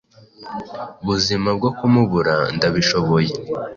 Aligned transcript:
Buzima 1.07 1.49
bwo 1.57 1.69
kumubura 1.77 2.35
ndabishoboye 2.55 3.31